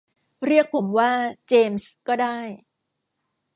[0.45, 1.11] เรียกผมว่า
[1.47, 2.37] เจมส์ ก็ได้